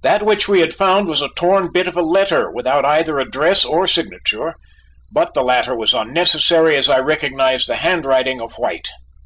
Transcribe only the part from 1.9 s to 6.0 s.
a letter without either address or signature, but the latter was